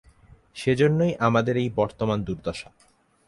সেজন্যই 0.55 1.13
আমাদের 1.19 1.55
এই 1.57 1.69
বর্তমান 1.75 2.19
দুর্দশা। 2.23 2.69